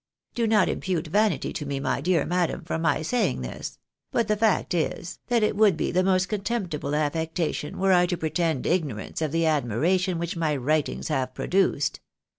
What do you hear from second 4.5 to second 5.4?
is,